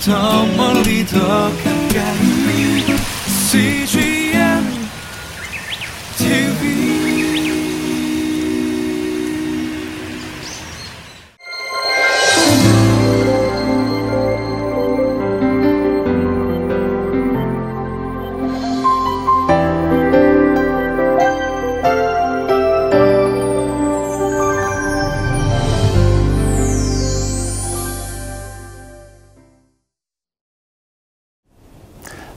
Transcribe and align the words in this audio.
더 0.00 0.46
멀리 0.56 1.04
더 1.04 1.18
가 1.62 1.69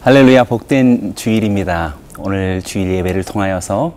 할렐루야 0.03 0.43
복된 0.43 1.15
주일입니다. 1.15 1.95
오늘 2.19 2.61
주일 2.61 2.93
예배를 2.93 3.23
통하여서 3.23 3.93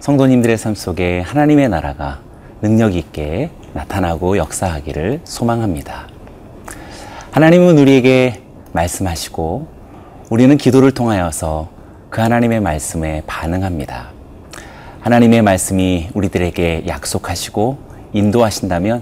성도님들의 0.00 0.58
삶 0.58 0.74
속에 0.74 1.20
하나님의 1.20 1.70
나라가 1.70 2.20
능력 2.60 2.94
있게 2.94 3.48
나타나고 3.72 4.36
역사하기를 4.36 5.20
소망합니다. 5.24 6.08
하나님은 7.30 7.78
우리에게 7.78 8.42
말씀하시고 8.72 9.66
우리는 10.28 10.58
기도를 10.58 10.92
통하여서 10.92 11.70
그 12.10 12.20
하나님의 12.20 12.60
말씀에 12.60 13.22
반응합니다. 13.26 14.10
하나님의 15.00 15.40
말씀이 15.40 16.10
우리들에게 16.12 16.84
약속하시고 16.86 17.78
인도하신다면 18.12 19.00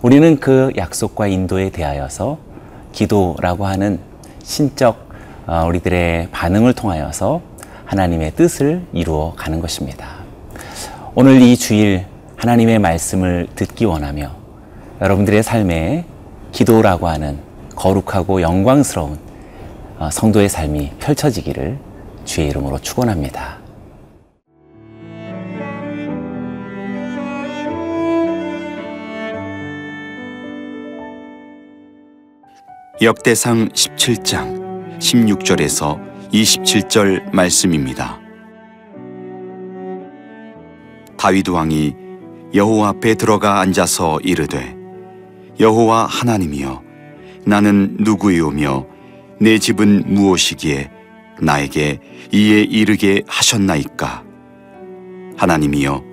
우리는 0.00 0.40
그 0.40 0.72
약속과 0.74 1.26
인도에 1.26 1.68
대하여서 1.68 2.38
기도라고 2.92 3.66
하는 3.66 3.98
신적 4.42 4.96
어, 4.96 5.11
우리들의 5.60 6.28
반응을 6.30 6.72
통하여서 6.72 7.42
하나님의 7.84 8.32
뜻을 8.36 8.82
이루어 8.92 9.34
가는 9.36 9.60
것입니다. 9.60 10.22
오늘 11.14 11.42
이 11.42 11.56
주일 11.56 12.06
하나님의 12.36 12.78
말씀을 12.78 13.48
듣기 13.54 13.84
원하며 13.84 14.30
여러분들의 15.02 15.42
삶에 15.42 16.06
기도라고 16.52 17.08
하는 17.08 17.38
거룩하고 17.76 18.40
영광스러운 18.40 19.18
어, 19.98 20.10
성도의 20.10 20.48
삶이 20.48 20.92
펼쳐지기를 20.98 21.78
주의 22.24 22.48
이름으로 22.48 22.78
축원합니다. 22.78 23.58
역대상 33.00 33.68
17장 33.70 34.61
16절에서 35.02 36.30
27절 36.32 37.34
말씀입니다. 37.34 38.20
다윗 41.18 41.48
왕이 41.48 41.94
여호와 42.54 42.90
앞에 42.90 43.14
들어가 43.14 43.60
앉아서 43.60 44.20
이르되 44.20 44.76
여호와 45.58 46.06
하나님이여 46.06 46.82
나는 47.44 47.96
누구이오며 47.98 48.86
내 49.40 49.58
집은 49.58 50.04
무엇이기에 50.06 50.90
나에게 51.40 51.98
이에 52.32 52.60
이르게 52.62 53.22
하셨나이까 53.26 54.22
하나님이여 55.36 56.04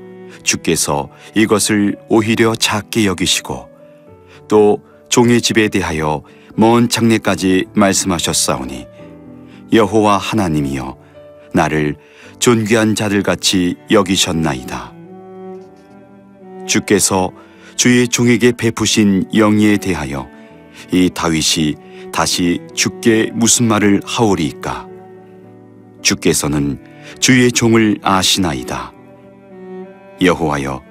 주께서 0.43 1.09
이것을 1.35 1.97
오히려 2.09 2.55
작게 2.55 3.05
여기시고 3.05 3.69
또 4.47 4.81
종의 5.09 5.41
집에 5.41 5.67
대하여 5.69 6.23
먼 6.59 6.89
장래까지 6.89 7.67
말씀하셨사오니 7.73 8.85
여호와 9.71 10.17
하나님이여 10.17 10.97
나를 11.53 11.95
존귀한 12.39 12.95
자들 12.95 13.23
같이 13.23 13.77
여기셨나이다. 13.89 14.93
주께서 16.67 17.31
주의 17.77 18.05
종에게 18.09 18.51
베푸신 18.51 19.29
영예에 19.33 19.77
대하여 19.77 20.27
이 20.91 21.09
다윗이 21.09 21.75
다시 22.11 22.59
주께 22.75 23.31
무슨 23.33 23.69
말을 23.69 24.01
하오리이까? 24.03 24.85
주께서는 26.01 26.77
주의 27.21 27.49
종을 27.53 27.99
아시나이다. 28.01 28.91
여호와여, 30.21 30.83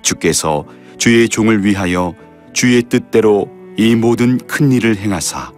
주께서 0.00 0.64
주의 0.96 1.28
종을 1.28 1.64
위하여 1.64 2.14
주의 2.52 2.80
뜻대로 2.84 3.57
이 3.78 3.94
모든 3.94 4.38
큰 4.38 4.72
일을 4.72 4.96
행하사 4.96 5.52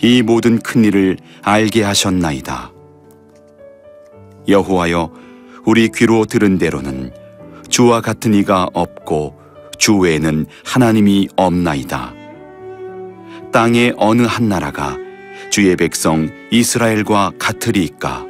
이 0.00 0.22
모든 0.22 0.58
큰 0.58 0.84
일을 0.84 1.18
알게 1.42 1.82
하셨나이다. 1.82 2.72
여호와여, 4.48 5.12
우리 5.66 5.90
귀로 5.94 6.24
들은 6.24 6.56
대로는 6.56 7.12
주와 7.68 8.00
같은 8.00 8.32
이가 8.32 8.68
없고 8.72 9.38
주 9.78 9.98
외에는 9.98 10.46
하나님이 10.64 11.28
없나이다. 11.36 12.14
땅의 13.52 13.94
어느 13.98 14.22
한 14.22 14.48
나라가 14.48 14.96
주의 15.50 15.76
백성 15.76 16.30
이스라엘과 16.50 17.32
같으리이까? 17.38 18.24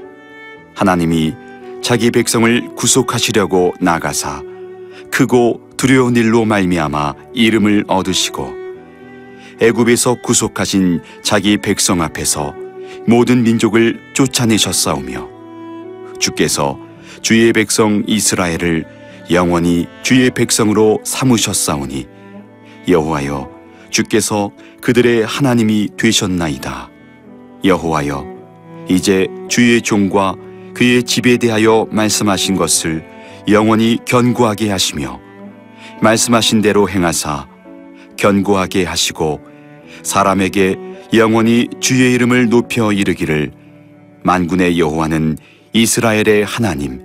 하나님이 0.75 1.33
자기 1.81 2.11
백성을 2.11 2.75
구속하시려고 2.75 3.75
나가사 3.81 4.43
크고 5.13 5.61
두려운 5.77 6.17
일로 6.17 6.45
말미암아 6.45 7.15
이름을 7.35 7.85
얻으시고 7.87 8.62
애굽에서 9.61 10.17
구속하신 10.23 11.01
자기 11.23 11.57
백성 11.57 12.03
앞에서 12.03 12.55
모든 13.07 13.43
민족을 13.43 14.01
쫓아내셨사오며 14.15 15.29
주께서 16.19 16.79
주의 17.21 17.53
백성 17.53 18.03
이스라엘을 18.07 18.85
영원히 19.31 19.87
주의 20.03 20.31
백성으로 20.31 21.01
삼으셨사오니 21.05 22.07
여호와여 22.89 23.51
주께서 23.91 24.51
그들의 24.81 25.25
하나님이 25.25 25.91
되셨나이다. 25.97 26.91
여호와여 27.65 28.27
이제 28.89 29.29
주의 29.49 29.81
종과 29.81 30.35
그의 30.75 31.05
집에 31.05 31.37
대하여 31.37 31.87
말씀하신 31.91 32.57
것을 32.57 33.05
영원히 33.49 33.99
견고하게 34.05 34.71
하시며 34.71 35.21
말씀하신 36.01 36.63
대로 36.63 36.89
행하사 36.89 37.47
견고하게 38.23 38.85
하시고 38.85 39.41
사람에게 40.05 40.77
영원히 41.13 41.67
주의 41.81 42.15
이름을 42.15 42.51
높여 42.51 42.93
이르기를 42.93 43.51
만군의 44.23 44.79
여호와는 44.79 45.39
이스라엘의 45.73 46.45
하나님 46.45 47.01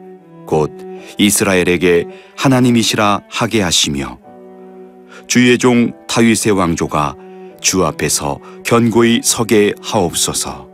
곧 0.45 0.71
이스라엘에게 1.17 2.05
하나님이시라 2.37 3.21
하게 3.31 3.61
하시며 3.61 4.19
주의 5.25 5.57
종 5.57 5.91
다윗의 6.07 6.51
왕조가 6.51 7.15
주 7.61 7.83
앞에서 7.83 8.39
견고히 8.63 9.21
서게 9.23 9.73
하옵소서. 9.81 10.69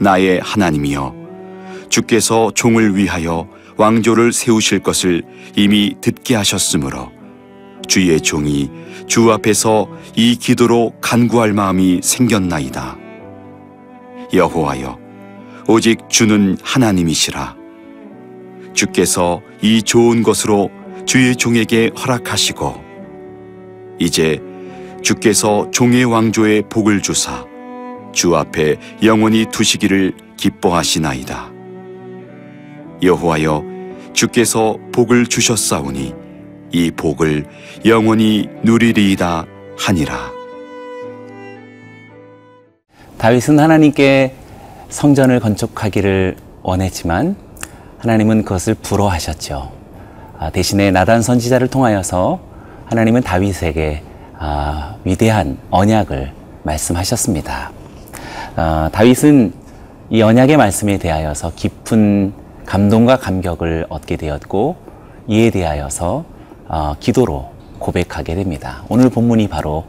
나의 0.00 0.40
하나님이여 0.40 1.14
주께서 1.90 2.50
종을 2.54 2.96
위하여 2.96 3.46
왕조를 3.76 4.32
세우실 4.32 4.78
것을 4.78 5.22
이미 5.56 5.94
듣게 6.00 6.34
하셨으므로 6.34 7.17
주의 7.88 8.20
종이 8.20 8.70
주 9.06 9.32
앞에서 9.32 9.88
이 10.14 10.36
기도로 10.36 10.92
간구할 11.00 11.54
마음이 11.54 12.00
생겼나이다. 12.02 12.96
여호와여, 14.32 14.98
오직 15.66 16.08
주는 16.08 16.56
하나님이시라. 16.62 17.56
주께서 18.74 19.40
이 19.62 19.82
좋은 19.82 20.22
것으로 20.22 20.70
주의 21.06 21.34
종에게 21.34 21.90
허락하시고, 21.98 22.84
이제 23.98 24.38
주께서 25.02 25.70
종의 25.70 26.04
왕조에 26.04 26.62
복을 26.68 27.02
주사 27.02 27.44
주 28.12 28.36
앞에 28.36 28.76
영원히 29.02 29.46
두시기를 29.50 30.12
기뻐하시나이다. 30.36 31.50
여호와여, 33.02 33.64
주께서 34.12 34.76
복을 34.92 35.26
주셨사오니 35.26 36.27
이 36.72 36.90
복을 36.90 37.46
영원히 37.84 38.48
누리리이다 38.62 39.46
하니라. 39.78 40.30
다윗은 43.18 43.58
하나님께 43.58 44.34
성전을 44.88 45.40
건축하기를 45.40 46.36
원했지만 46.62 47.36
하나님은 47.98 48.44
그것을 48.44 48.74
불허하셨죠. 48.74 49.72
아, 50.38 50.50
대신에 50.50 50.90
나단 50.90 51.20
선지자를 51.20 51.68
통하여서 51.68 52.40
하나님은 52.86 53.22
다윗에게 53.22 54.02
아, 54.38 54.96
위대한 55.04 55.58
언약을 55.70 56.32
말씀하셨습니다. 56.62 57.72
아, 58.56 58.88
다윗은 58.92 59.52
이 60.10 60.22
언약의 60.22 60.56
말씀에 60.56 60.98
대하여서 60.98 61.52
깊은 61.56 62.32
감동과 62.66 63.18
감격을 63.18 63.86
얻게 63.88 64.16
되었고 64.16 64.76
이에 65.26 65.50
대하여서 65.50 66.24
어, 66.68 66.94
기도로 67.00 67.50
고백하게 67.78 68.34
됩니다. 68.34 68.84
오늘 68.88 69.08
본문이 69.08 69.48
바로 69.48 69.84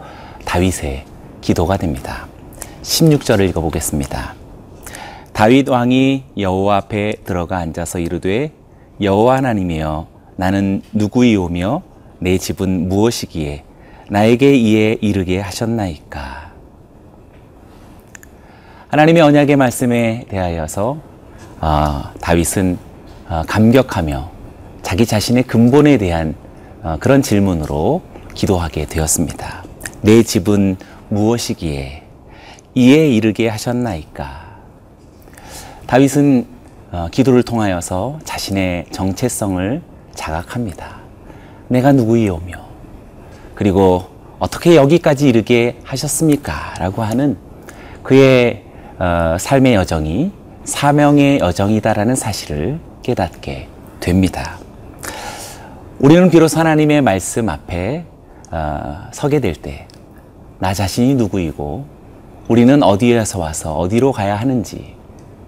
다윗의 0.46 1.06
기도가 1.42 1.78
됩니다. 1.78 2.28
16절을 2.82 3.50
읽어보겠습니다. 3.50 4.36
다윗 5.34 5.70
왕이 5.70 6.24
여호와 6.38 6.78
앞에 6.78 7.16
들어가 7.26 7.58
앉아서 7.58 8.00
이르되 8.00 8.52
여호와 9.02 9.38
하나님이여 9.38 10.08
나는 10.38 10.82
누구이오며 10.94 11.82
내 12.20 12.38
집은 12.38 12.88
무엇이기에 12.90 13.64
나에게 14.10 14.56
이에 14.56 14.98
이르게 15.02 15.40
하셨나이까. 15.40 16.50
하나님의 18.88 19.22
언약의 19.22 19.56
말씀에 19.56 20.26
대하여서 20.30 20.98
어, 21.62 22.04
다윗은 22.22 22.78
어, 23.28 23.44
감격하며 23.48 24.32
자기 24.82 25.06
자신의 25.06 25.44
근본에 25.44 25.98
대한 25.98 26.30
어, 26.30 26.49
그런 27.00 27.22
질문으로 27.22 28.02
기도하게 28.34 28.86
되었습니다. 28.86 29.64
내 30.02 30.24
집은 30.24 30.78
무엇이기에 31.10 32.04
이에 32.76 33.10
이르게 33.10 33.50
하셨나이까. 33.50 34.50
다윗은 35.88 36.46
어, 36.92 37.08
기도를 37.12 37.44
통하여서 37.44 38.20
자신의 38.24 38.86
정체성을 38.92 39.82
자각합니다. 40.16 41.00
내가 41.68 41.92
누구이오며 41.92 42.54
그리고 43.56 44.06
어떻게 44.40 44.76
여기까지 44.76 45.28
이르게 45.28 45.80
하셨습니까? 45.84 46.76
라고 46.80 47.04
하는 47.04 47.38
그의 48.04 48.64
어, 48.98 49.38
삶의 49.40 49.76
여정이 49.76 50.32
사명의 50.64 51.40
여정이다라는 51.40 52.16
사실을 52.16 52.80
깨닫게 53.04 53.68
됩니다. 54.00 54.59
우리는 56.00 56.30
비로소 56.30 56.60
하나님의 56.60 57.02
말씀 57.02 57.50
앞에 57.50 58.06
어, 58.52 59.08
서게 59.12 59.40
될 59.40 59.54
때 59.56 59.86
나 60.62 60.74
자신이 60.74 61.16
누구이고 61.16 61.86
우리는 62.50 62.84
어디에서 62.84 63.40
와서 63.40 63.76
어디로 63.78 64.12
가야 64.12 64.36
하는지 64.36 64.94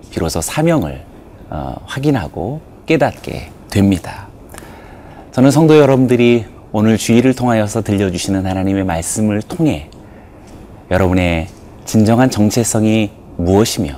비로소 0.09 0.39
사명을 0.39 1.03
어, 1.50 1.75
확인하고 1.86 2.62
깨닫게 2.86 3.51
됩니다. 3.69 4.27
저는 5.31 5.51
성도 5.51 5.77
여러분들이 5.77 6.45
오늘 6.71 6.97
주의를 6.97 7.33
통하여서 7.33 7.81
들려주시는 7.81 8.45
하나님의 8.45 8.86
말씀을 8.86 9.42
통해 9.42 9.89
여러분의 10.89 11.47
진정한 11.83 12.30
정체성이 12.30 13.12
무엇이며 13.36 13.94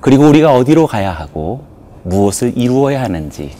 그리고 0.00 0.26
우리가 0.26 0.54
어디로 0.54 0.86
가야 0.86 1.12
하고 1.12 1.64
무엇을 2.04 2.56
이루어야 2.56 3.02
하는지 3.02 3.50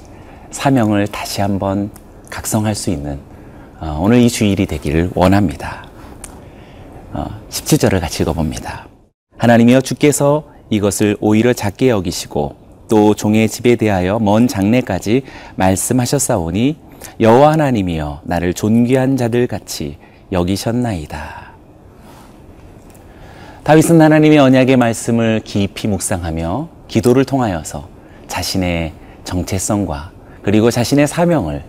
사명을 0.50 1.08
다시 1.08 1.42
한번 1.42 1.90
각성할 2.30 2.74
수 2.74 2.90
있는 2.90 3.18
어, 3.80 3.98
오늘 4.00 4.18
이 4.18 4.28
주일이 4.28 4.66
되기를 4.66 5.10
원합니다. 5.14 5.86
17절을 7.48 7.96
어, 7.96 8.00
같이 8.00 8.22
읽어봅니다. 8.22 8.86
하나님이여 9.38 9.80
주께서 9.80 10.44
이것을 10.70 11.16
오히려 11.20 11.52
작게 11.52 11.88
여기시고 11.88 12.56
또 12.88 13.14
종의 13.14 13.48
집에 13.48 13.76
대하여 13.76 14.18
먼 14.18 14.48
장래까지 14.48 15.22
말씀하셨사오니 15.56 16.76
여호와 17.20 17.52
하나님이여 17.52 18.22
나를 18.24 18.54
존귀한 18.54 19.16
자들 19.16 19.46
같이 19.46 19.96
여기셨나이다. 20.32 21.50
다윗은 23.62 24.00
하나님의 24.00 24.38
언약의 24.38 24.76
말씀을 24.76 25.40
깊이 25.44 25.88
묵상하며 25.88 26.68
기도를 26.88 27.24
통하여서 27.24 27.88
자신의 28.26 28.92
정체성과 29.24 30.12
그리고 30.42 30.70
자신의 30.70 31.06
사명을 31.06 31.62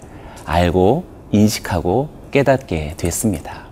알고 0.45 1.03
인식하고 1.31 2.09
깨닫게 2.31 2.95
됐습니다. 2.97 3.65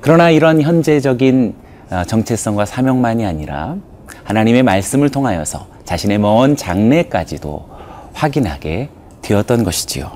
그러나 0.00 0.30
이런 0.30 0.62
현재적인 0.62 1.54
어, 1.90 2.04
정체성과 2.04 2.64
사명만이 2.66 3.26
아니라 3.26 3.76
하나님의 4.24 4.62
말씀을 4.62 5.10
통하여서 5.10 5.66
자신의 5.84 6.18
먼 6.18 6.56
장래까지도 6.56 7.68
확인하게 8.12 8.88
되었던 9.22 9.64
것이지요. 9.64 10.10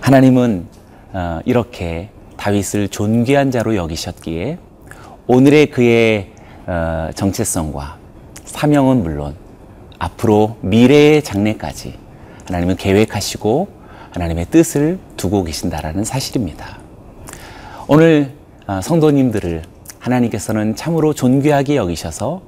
하나님은 0.00 0.66
어, 1.12 1.40
이렇게 1.44 2.10
다윗을 2.36 2.88
존귀한 2.88 3.50
자로 3.50 3.76
여기셨기에 3.76 4.58
오늘의 5.26 5.70
그의 5.70 6.32
어, 6.66 7.10
정체성과 7.14 7.98
사명은 8.44 9.02
물론 9.02 9.34
앞으로 9.98 10.56
미래의 10.60 11.22
장래까지 11.22 11.98
하나님은 12.46 12.76
계획하시고 12.76 13.68
하나님의 14.14 14.46
뜻을 14.46 14.98
두고 15.16 15.42
계신다라는 15.42 16.04
사실입니다. 16.04 16.78
오늘 17.88 18.30
어, 18.66 18.80
성도님들을 18.80 19.62
하나님께서는 19.98 20.76
참으로 20.76 21.12
존귀하게 21.12 21.74
여기셔서 21.74 22.40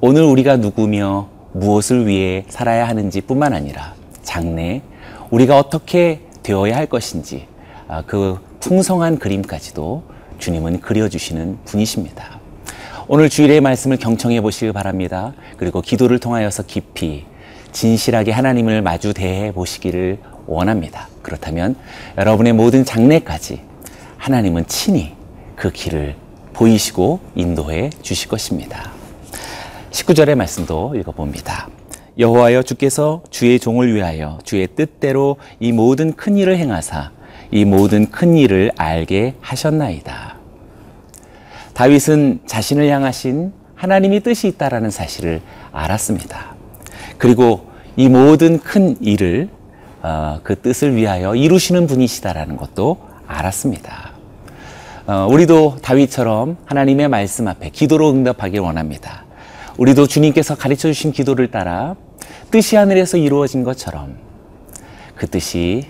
오늘 0.00 0.24
우리가 0.24 0.56
누구며 0.56 1.28
무엇을 1.52 2.08
위해 2.08 2.44
살아야 2.48 2.88
하는지 2.88 3.20
뿐만 3.20 3.52
아니라 3.52 3.94
장래 4.22 4.82
우리가 5.30 5.56
어떻게 5.56 6.22
되어야 6.42 6.76
할 6.76 6.86
것인지 6.86 7.46
아, 7.86 8.02
그 8.04 8.40
풍성한 8.58 9.18
그림까지도 9.18 10.02
주님은 10.38 10.80
그려주시는 10.80 11.58
분이십니다. 11.64 12.40
오늘 13.06 13.28
주일의 13.28 13.60
말씀을 13.60 13.98
경청해 13.98 14.40
보시기 14.40 14.72
바랍니다. 14.72 15.32
그리고 15.58 15.80
기도를 15.80 16.18
통하여서 16.18 16.64
깊이 16.64 17.24
진실하게 17.70 18.32
하나님을 18.32 18.82
마주 18.82 19.14
대해 19.14 19.52
보시기를 19.52 20.18
원합니다. 20.46 21.08
그렇다면 21.22 21.76
여러분의 22.18 22.52
모든 22.52 22.84
장래까지 22.84 23.60
하나님은 24.16 24.66
친히 24.66 25.14
그 25.56 25.70
길을 25.70 26.16
보이시고 26.52 27.20
인도해 27.34 27.90
주실 28.02 28.28
것입니다. 28.28 28.90
19절의 29.90 30.34
말씀도 30.34 30.94
읽어봅니다. 30.96 31.68
여호와여 32.18 32.62
주께서 32.62 33.22
주의 33.30 33.58
종을 33.58 33.94
위하여 33.94 34.38
주의 34.44 34.66
뜻대로 34.66 35.36
이 35.58 35.72
모든 35.72 36.12
큰 36.12 36.36
일을 36.36 36.56
행하사 36.56 37.10
이 37.50 37.64
모든 37.64 38.10
큰 38.10 38.36
일을 38.36 38.70
알게 38.76 39.34
하셨나이다. 39.40 40.36
다윗은 41.74 42.40
자신을 42.46 42.88
향하신 42.88 43.52
하나님이 43.74 44.20
뜻이 44.20 44.48
있다라는 44.48 44.90
사실을 44.90 45.40
알았습니다. 45.72 46.54
그리고 47.18 47.66
이 47.96 48.08
모든 48.08 48.58
큰 48.58 48.96
일을 49.00 49.48
어, 50.06 50.38
그 50.42 50.60
뜻을 50.60 50.96
위하여 50.96 51.34
이루시는 51.34 51.86
분이시다라는 51.86 52.58
것도 52.58 52.98
알았습니다. 53.26 54.10
어, 55.06 55.26
우리도 55.30 55.78
다윗처럼 55.80 56.58
하나님의 56.66 57.08
말씀 57.08 57.48
앞에 57.48 57.70
기도로 57.70 58.10
응답하길 58.10 58.60
원합니다. 58.60 59.24
우리도 59.78 60.06
주님께서 60.06 60.56
가르쳐 60.56 60.88
주신 60.88 61.10
기도를 61.10 61.50
따라 61.50 61.96
뜻이 62.50 62.76
하늘에서 62.76 63.16
이루어진 63.16 63.64
것처럼 63.64 64.18
그 65.16 65.26
뜻이 65.26 65.86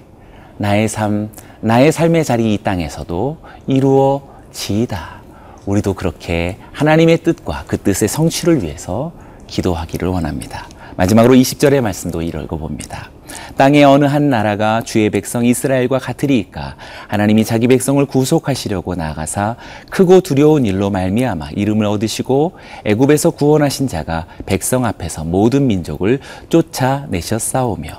나의 0.58 0.88
삶, 0.88 1.30
나의 1.60 1.90
삶의 1.90 2.24
자리 2.24 2.54
이 2.54 2.58
땅에서도 2.58 3.38
이루어지이다. 3.66 5.22
우리도 5.66 5.94
그렇게 5.94 6.58
하나님의 6.70 7.24
뜻과 7.24 7.64
그 7.66 7.78
뜻의 7.78 8.06
성취를 8.06 8.62
위해서 8.62 9.10
기도하기를 9.48 10.06
원합니다. 10.06 10.68
마지막으로 10.96 11.34
20절의 11.34 11.80
말씀도 11.80 12.22
읽어봅니다. 12.22 13.13
땅의 13.56 13.84
어느 13.84 14.04
한 14.04 14.30
나라가 14.30 14.82
주의 14.82 15.10
백성 15.10 15.44
이스라엘과 15.44 15.98
같으리이까 15.98 16.76
하나님이 17.08 17.44
자기 17.44 17.68
백성을 17.68 18.04
구속하시려고 18.04 18.94
나가사 18.94 19.56
크고 19.90 20.20
두려운 20.20 20.66
일로 20.66 20.90
말미암아 20.90 21.50
이름을 21.54 21.86
얻으시고 21.86 22.52
애굽에서 22.84 23.30
구원하신 23.30 23.88
자가 23.88 24.26
백성 24.46 24.84
앞에서 24.84 25.24
모든 25.24 25.66
민족을 25.66 26.20
쫓아내셨사오며 26.48 27.92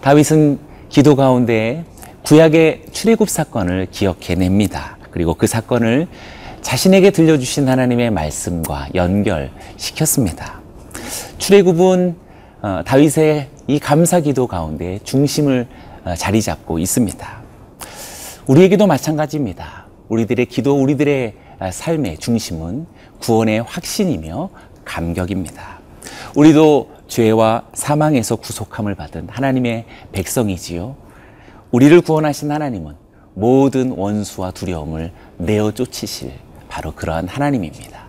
다윗은 0.00 0.58
기도 0.88 1.16
가운데 1.16 1.84
구약의 2.22 2.86
출애굽 2.92 3.28
사건을 3.28 3.86
기억해냅니다. 3.90 4.98
그리고 5.10 5.34
그 5.34 5.46
사건을 5.46 6.08
자신에게 6.60 7.10
들려주신 7.10 7.68
하나님의 7.68 8.10
말씀과 8.10 8.88
연결시켰습니다. 8.94 10.60
출애굽은 11.38 12.16
어, 12.62 12.82
다윗의 12.84 13.48
이 13.68 13.80
감사 13.80 14.20
기도 14.20 14.46
가운데 14.46 15.00
중심을 15.02 15.66
어, 16.04 16.14
자리 16.14 16.40
잡고 16.40 16.78
있습니다. 16.78 17.42
우리에게도 18.46 18.86
마찬가지입니다. 18.86 19.86
우리들의 20.08 20.46
기도, 20.46 20.80
우리들의 20.80 21.34
어, 21.58 21.70
삶의 21.72 22.18
중심은 22.18 22.86
구원의 23.18 23.62
확신이며 23.62 24.50
감격입니다. 24.84 25.80
우리도 26.36 26.90
죄와 27.08 27.64
사망에서 27.72 28.36
구속함을 28.36 28.94
받은 28.94 29.28
하나님의 29.30 29.84
백성이지요. 30.12 30.94
우리를 31.72 32.00
구원하신 32.02 32.52
하나님은 32.52 32.94
모든 33.34 33.90
원수와 33.90 34.52
두려움을 34.52 35.10
내어 35.38 35.72
쫓으실 35.72 36.32
바로 36.68 36.92
그러한 36.92 37.26
하나님입니다. 37.26 38.06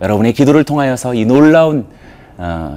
여러분의 0.00 0.32
기도를 0.32 0.64
통하여서 0.64 1.14
이 1.14 1.24
놀라운 1.24 1.86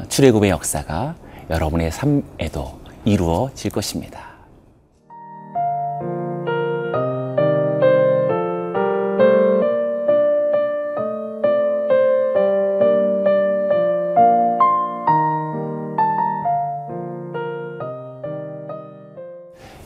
출애굽의 0.10 0.50
역사가 0.50 1.16
여러분의 1.54 1.92
삶에도 1.92 2.80
이루어질 3.06 3.70
것입니다. 3.70 4.34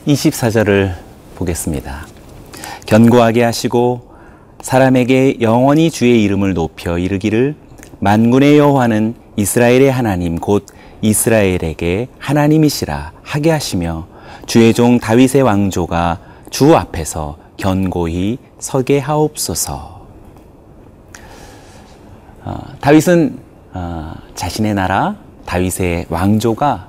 이십사절을 0.06 0.94
보겠습니다. 1.34 2.06
견고하게 2.86 3.42
하시고 3.42 4.08
사람에게 4.62 5.42
영원히 5.42 5.90
주의 5.90 6.22
이름을 6.22 6.54
높여 6.54 6.96
이르기를 6.96 7.54
만군의 8.00 8.56
여호와는 8.56 9.14
이스라엘의 9.36 9.92
하나님 9.92 10.36
곧 10.36 10.64
이스라엘에게 11.00 12.08
하나님이시라 12.18 13.12
하게 13.22 13.50
하시며 13.50 14.06
주의 14.46 14.72
종 14.74 14.98
다윗의 14.98 15.42
왕조가 15.42 16.18
주 16.50 16.76
앞에서 16.76 17.36
견고히 17.56 18.38
서게 18.58 18.98
하옵소서. 18.98 20.06
어, 22.44 22.58
다윗은 22.80 23.38
어, 23.74 24.14
자신의 24.34 24.74
나라 24.74 25.16
다윗의 25.44 26.06
왕조가 26.08 26.88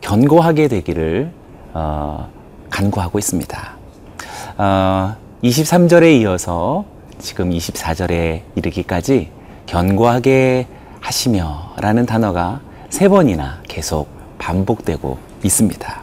견고하게 0.00 0.68
되기를 0.68 1.32
어, 1.74 2.30
간구하고 2.70 3.18
있습니다. 3.18 3.76
어, 4.58 5.16
23절에 5.42 6.20
이어서 6.20 6.84
지금 7.18 7.50
24절에 7.50 8.42
이르기까지 8.56 9.30
견고하게 9.66 10.66
하시며 11.00 11.72
라는 11.78 12.06
단어가 12.06 12.60
세 12.92 13.08
번이나 13.08 13.62
계속 13.68 14.06
반복되고 14.36 15.16
있습니다. 15.42 16.02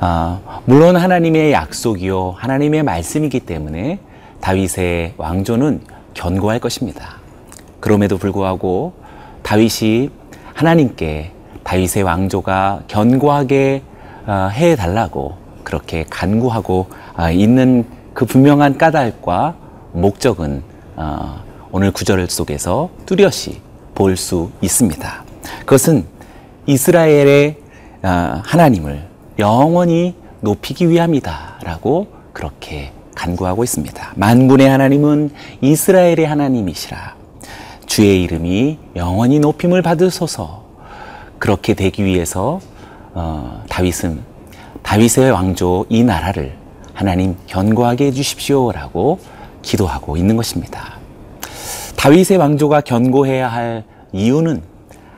어, 0.00 0.62
물론 0.64 0.96
하나님의 0.96 1.52
약속이요, 1.52 2.36
하나님의 2.38 2.82
말씀이기 2.82 3.40
때문에 3.40 3.98
다윗의 4.40 5.12
왕조는 5.18 5.82
견고할 6.14 6.58
것입니다. 6.58 7.16
그럼에도 7.80 8.16
불구하고 8.16 8.94
다윗이 9.42 10.08
하나님께 10.54 11.32
다윗의 11.64 12.02
왕조가 12.02 12.84
견고하게 12.88 13.82
어, 14.26 14.48
해 14.54 14.76
달라고 14.76 15.34
그렇게 15.64 16.06
간구하고 16.08 16.86
어, 17.18 17.30
있는 17.30 17.84
그 18.14 18.24
분명한 18.24 18.78
까닭과 18.78 19.54
목적은 19.92 20.62
어, 20.96 21.44
오늘 21.72 21.90
구절 21.90 22.26
속에서 22.30 22.88
뚜렷이 23.04 23.60
볼 23.94 24.16
수 24.16 24.50
있습니다. 24.62 25.23
그것은 25.60 26.04
이스라엘의 26.66 27.56
하나님을 28.02 29.06
영원히 29.38 30.14
높이기 30.40 30.88
위함이다라고 30.88 32.06
그렇게 32.32 32.92
간구하고 33.14 33.64
있습니다. 33.64 34.12
만군의 34.16 34.68
하나님은 34.68 35.30
이스라엘의 35.60 36.26
하나님이시라. 36.26 37.14
주의 37.86 38.22
이름이 38.22 38.78
영원히 38.96 39.38
높임을 39.38 39.82
받으소서. 39.82 40.64
그렇게 41.38 41.74
되기 41.74 42.04
위해서 42.04 42.60
어, 43.12 43.62
다윗은 43.68 44.20
다윗의 44.82 45.30
왕조 45.30 45.86
이 45.88 46.02
나라를 46.02 46.56
하나님 46.92 47.36
견고하게 47.46 48.06
해주십시오라고 48.06 49.18
기도하고 49.62 50.16
있는 50.16 50.36
것입니다. 50.36 50.98
다윗의 51.96 52.36
왕조가 52.38 52.82
견고해야 52.82 53.48
할 53.48 53.84
이유는 54.12 54.62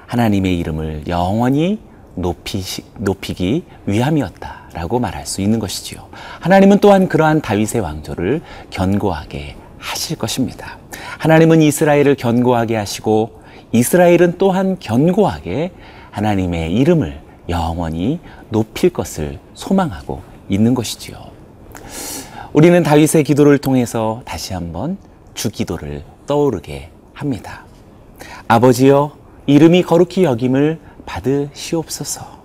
하나님의 0.07 0.59
이름을 0.59 1.05
영원히 1.09 1.79
높이, 2.15 2.63
높이기 2.99 3.65
위함이었다라고 3.87 4.99
말할 4.99 5.27
수 5.27 5.41
있는 5.41 5.59
것이지요. 5.59 6.09
하나님은 6.41 6.79
또한 6.79 7.09
그러한 7.09 7.43
다윗의 7.43 7.81
왕조를 7.83 8.41
견고하게 8.71 9.57
하실 9.79 10.17
것입니다. 10.17 10.79
하나님은 11.19 11.63
이스라엘을 11.63 12.17
견고하게 12.17 12.77
하시고 12.77 13.43
이스라엘은 13.73 14.39
또한 14.39 14.79
견고하게 14.79 15.73
하나님의 16.11 16.73
이름을 16.73 17.21
영원히 17.49 18.21
높일 18.49 18.91
것을 18.91 19.39
소망하고 19.55 20.23
있는 20.49 20.75
것이지요. 20.75 21.19
우리는 22.53 22.83
다윗의 22.83 23.25
기도를 23.25 23.59
통해서 23.59 24.23
다시 24.25 24.55
한번 24.55 24.97
주 25.35 25.51
기도를 25.51 26.03
떠오르게 26.27 26.91
합니다. 27.13 27.65
아버지여 28.49 29.16
이름이 29.47 29.83
거룩히 29.83 30.25
여김을 30.25 30.81
받으시옵소서. 31.07 32.37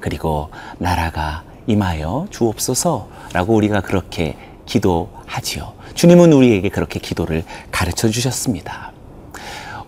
그리고 0.00 0.48
나라가 0.78 1.44
임하여 1.66 2.26
주옵소서라고 2.30 3.54
우리가 3.54 3.80
그렇게 3.80 4.36
기도하지요. 4.66 5.72
주님은 5.94 6.32
우리에게 6.32 6.68
그렇게 6.68 6.98
기도를 6.98 7.44
가르쳐 7.70 8.08
주셨습니다. 8.08 8.92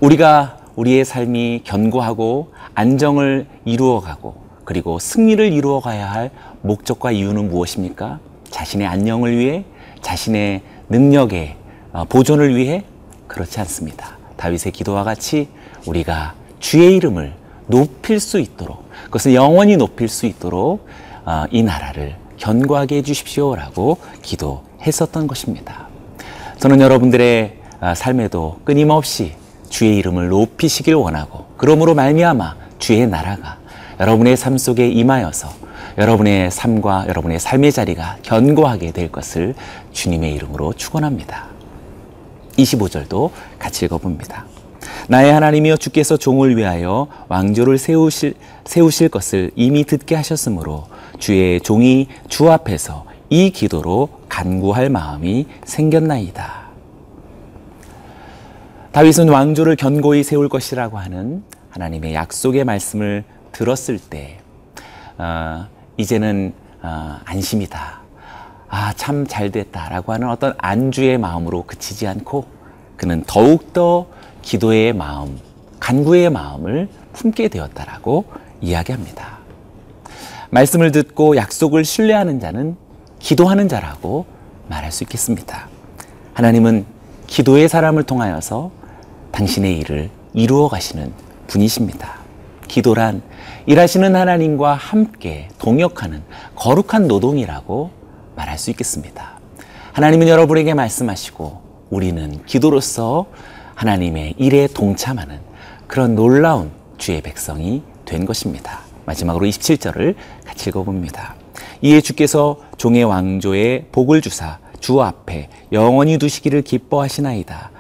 우리가 0.01 0.59
우리의 0.77 1.05
삶이 1.05 1.63
견고하고 1.65 2.53
안정을 2.75 3.47
이루어가고 3.65 4.41
그리고 4.65 4.99
승리를 4.99 5.53
이루어가야 5.53 6.11
할 6.11 6.31
목적과 6.63 7.11
이유는 7.11 7.51
무엇입니까? 7.51 8.21
자신의 8.51 8.87
안녕을 8.87 9.37
위해, 9.37 9.65
자신의 10.01 10.63
능력의 10.89 11.57
어, 11.93 12.05
보존을 12.05 12.55
위해 12.55 12.85
그렇지 13.27 13.59
않습니다. 13.61 14.19
다윗의 14.37 14.73
기도와 14.73 15.05
같이 15.05 15.49
우리가 15.87 16.35
주의 16.61 16.95
이름을 16.97 17.33
높일 17.67 18.21
수 18.21 18.39
있도록 18.39 18.85
그것을 19.05 19.35
영원히 19.35 19.77
높일 19.77 20.09
수 20.09 20.27
있도록 20.27 20.87
어, 21.25 21.45
이 21.51 21.63
나라를 21.63 22.17
견고하게 22.37 22.97
해주십시오라고 22.97 23.99
기도했었던 24.23 25.27
것입니다. 25.27 25.89
저는 26.59 26.81
여러분들의 26.81 27.57
어, 27.81 27.95
삶에도 27.95 28.61
끊임없이 28.65 29.33
주의 29.69 29.97
이름을 29.97 30.29
높이시길 30.29 30.95
원하고 30.95 31.47
그러므로 31.57 31.95
말미암아 31.95 32.57
주의 32.79 33.07
나라가 33.07 33.59
여러분의 33.99 34.37
삶 34.37 34.59
속에 34.59 34.89
임하여서 34.89 35.49
여러분의 35.99 36.51
삶과 36.51 37.07
여러분의 37.09 37.39
삶의 37.39 37.73
자리가 37.73 38.19
견고하게 38.23 38.93
될 38.93 39.11
것을 39.11 39.55
주님의 39.93 40.35
이름으로 40.35 40.73
축원합니다. 40.73 41.49
25절도 42.57 43.31
같이 43.59 43.85
읽어봅니다. 43.85 44.47
나의 45.11 45.33
하나님이여 45.33 45.77
주께서 45.77 46.17
종을 46.17 46.57
위하여 46.57 47.09
왕조를 47.27 47.79
세우실, 47.79 48.35
세우실 48.65 49.09
것을 49.09 49.51
이미 49.57 49.83
듣게 49.83 50.15
하셨으므로 50.15 50.87
주의 51.19 51.61
종이 51.61 52.07
주 52.29 52.49
앞에서 52.49 53.07
이 53.29 53.51
기도로 53.51 54.09
간구할 54.29 54.89
마음이 54.89 55.49
생겼나이다. 55.65 56.61
다윗은 58.93 59.29
왕조를 59.29 59.75
견고히 59.75 60.23
세울 60.23 60.49
것이라고 60.49 60.99
하는 60.99 61.43
하나님의 61.71 62.15
약속의 62.15 62.63
말씀을 62.63 63.25
들었을 63.51 63.99
때, 63.99 64.39
어, 65.19 65.67
이제는 65.97 66.53
어, 66.83 67.17
안심이다. 67.25 68.01
아, 68.69 68.93
참 68.95 69.27
잘 69.27 69.51
됐다라고 69.51 70.13
하는 70.13 70.29
어떤 70.31 70.55
안주의 70.59 71.19
마음으로 71.19 71.65
그치지 71.65 72.07
않고 72.07 72.47
그는 72.97 73.25
더욱더 73.27 74.07
기도의 74.43 74.93
마음, 74.93 75.39
간구의 75.79 76.31
마음을 76.31 76.89
품게 77.13 77.49
되었다라고 77.49 78.25
이야기합니다. 78.61 79.39
말씀을 80.51 80.93
듣고 80.93 81.37
약속을 81.37 81.85
신뢰하는 81.85 82.41
자는 82.41 82.77
기도하는 83.19 83.69
자라고 83.69 84.27
말할 84.69 84.93
수 84.93 85.05
있겠습니다. 85.05 85.69
하나님은 86.35 86.85
기도의 87.27 87.69
사람을 87.69 88.03
통하여서 88.05 88.71
당신의 89.33 89.79
일을 89.79 90.11
이루어 90.33 90.69
가시는 90.69 91.13
분이십니다. 91.47 92.21
기도란 92.69 93.23
일하시는 93.67 94.15
하나님과 94.15 94.75
함께 94.75 95.49
동역하는 95.59 96.23
거룩한 96.55 97.09
노동이라고 97.09 97.91
말할 98.37 98.59
수 98.59 98.71
있겠습니다. 98.71 99.39
하나님은 99.93 100.29
여러분에게 100.29 100.75
말씀하시고 100.75 101.61
우리는 101.91 102.45
기도로서 102.47 103.27
하나님의 103.81 104.35
일에 104.37 104.67
동참하는 104.67 105.39
그런 105.87 106.15
놀라운 106.15 106.71
주의 106.99 107.23
백성이 107.23 107.83
된 108.05 108.27
것입니다. 108.27 108.81
마지막으로 109.07 109.47
27절을 109.47 110.17
같이 110.45 110.69
읽어봅니다. 110.69 111.35
이에 111.81 112.03
주께서 112.03 112.59
종의 112.77 113.05
왕조에 113.05 113.87
복을 113.91 114.21
주사 114.21 114.59
주 114.81 115.01
앞에 115.01 115.49
영원히 115.73 116.19
두시기를 116.19 116.61
기뻐하시나이다. 116.61 117.71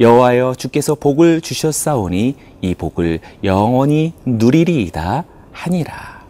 여호와여 0.00 0.54
주께서 0.56 0.94
복을 0.94 1.42
주셨사오니 1.42 2.36
이 2.62 2.74
복을 2.74 3.20
영원히 3.44 4.14
누리리이다 4.24 5.24
하니라. 5.52 6.24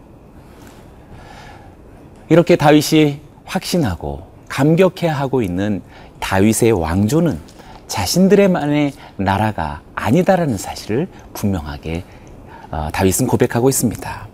이렇게 2.27 2.57
다윗이 2.57 3.21
확신하고 3.45 4.23
감격해 4.49 5.07
하고 5.07 5.41
있는 5.41 5.81
다윗의 6.19 6.73
왕조는 6.73 7.50
자신들의만의 7.91 8.93
나라가 9.17 9.81
아니다라는 9.95 10.57
사실을 10.57 11.09
분명하게 11.33 12.05
어, 12.71 12.87
다윗은 12.93 13.27
고백하고 13.27 13.67
있습니다. 13.67 14.27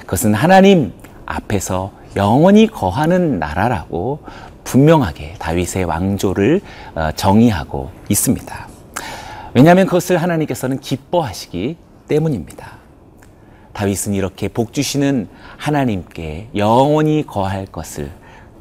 그것은 0.00 0.34
하나님 0.34 0.92
앞에서 1.24 1.92
영원히 2.16 2.66
거하는 2.66 3.38
나라라고 3.38 4.18
분명하게 4.64 5.36
다윗의 5.38 5.84
왕조를 5.84 6.60
어, 6.96 7.10
정의하고 7.14 7.92
있습니다. 8.08 8.68
왜냐하면 9.54 9.86
그것을 9.86 10.20
하나님께서는 10.20 10.80
기뻐하시기 10.80 11.76
때문입니다. 12.08 12.72
다윗은 13.74 14.14
이렇게 14.14 14.48
복 14.48 14.72
주시는 14.72 15.28
하나님께 15.56 16.48
영원히 16.56 17.24
거할 17.24 17.66
것을 17.66 18.10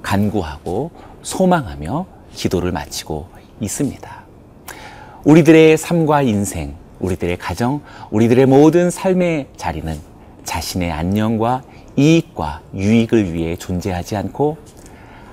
간구하고 0.03 0.91
소망하며 1.24 2.05
기도를 2.36 2.72
마치고 2.72 3.29
있습니다. 3.60 4.22
우리들의 5.25 5.77
삶과 5.77 6.21
인생, 6.23 6.75
우리들의 6.99 7.37
가정, 7.37 7.79
우리들의 8.11 8.45
모든 8.45 8.89
삶의 8.89 9.47
자리는 9.55 9.97
자신의 10.43 10.91
안녕과 10.91 11.63
이익과 11.95 12.59
유익을 12.75 13.33
위해 13.33 13.55
존재하지 13.55 14.17
않고 14.17 14.57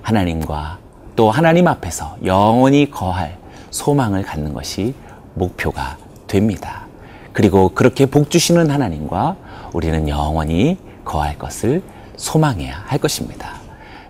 하나님과 0.01 0.79
또 1.17 1.33
하나님 1.33 1.67
앞에서 1.67 2.17
영원히 2.25 2.89
거할 2.89 3.37
소망을 3.71 4.23
갖는 4.23 4.55
것이 4.55 4.95
목표가 5.35 5.99
됩니다. 6.29 6.87
그리고 7.33 7.71
그렇게 7.71 8.07
복 8.07 8.31
주시는 8.31 8.71
하나님과 8.71 9.37
우리는 9.73 10.09
영원히 10.09 10.79
거할 11.05 11.37
것을 11.37 11.83
소망해야 12.17 12.85
할 12.87 13.01
것입니다. 13.01 13.55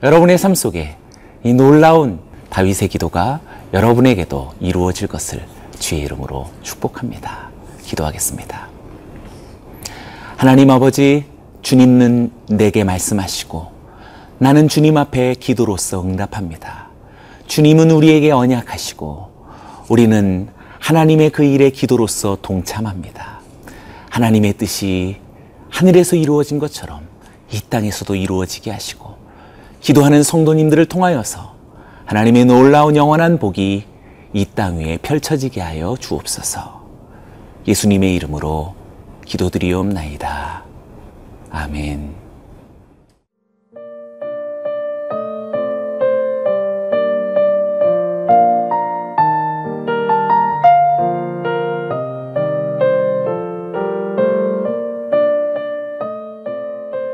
여러분의 0.03 0.37
삶 0.37 0.55
속에 0.55 0.97
이 1.43 1.55
놀라운 1.55 2.19
다윗의 2.51 2.89
기도가 2.89 3.41
여러분에게도 3.73 4.53
이루어질 4.61 5.09
것을 5.09 5.43
주의 5.81 6.03
이름으로 6.03 6.49
축복합니다. 6.63 7.51
기도하겠습니다. 7.83 8.69
하나님 10.37 10.71
아버지, 10.71 11.25
주님은 11.63 12.31
내게 12.51 12.85
말씀하시고 12.85 13.73
나는 14.39 14.69
주님 14.69 14.97
앞에 14.97 15.35
기도로서 15.35 16.03
응답합니다. 16.03 16.91
주님은 17.47 17.91
우리에게 17.91 18.31
언약하시고 18.31 19.31
우리는 19.89 20.49
하나님의 20.79 21.31
그 21.31 21.43
일에 21.43 21.71
기도로서 21.71 22.39
동참합니다. 22.41 23.41
하나님의 24.11 24.53
뜻이 24.55 25.17
하늘에서 25.71 26.17
이루어진 26.17 26.59
것처럼 26.59 27.09
이 27.53 27.61
땅에서도 27.69 28.15
이루어지게 28.15 28.71
하시고 28.71 29.17
기도하는 29.81 30.23
성도님들을 30.23 30.87
통하여서 30.87 31.55
하나님의 32.05 32.45
놀라운 32.45 32.97
영원한 32.97 33.39
복이 33.39 33.90
이 34.33 34.45
땅 34.55 34.79
위에 34.79 34.97
펼쳐지게 34.99 35.61
하여 35.61 35.97
주옵소서. 35.99 36.81
예수님의 37.67 38.15
이름으로 38.15 38.75
기도드리옵나이다. 39.27 40.65
아멘. 41.51 42.15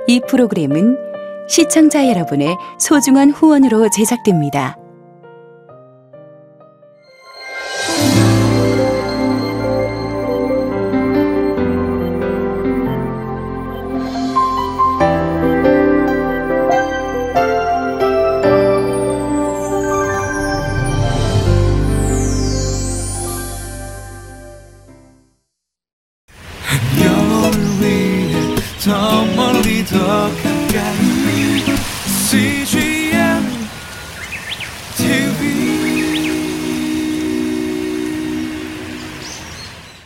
이 0.09 0.21
프로그램은 0.29 0.97
시청자 1.49 2.09
여러분의 2.09 2.57
소중한 2.79 3.31
후원으로 3.31 3.89
제작됩니다. 3.91 4.77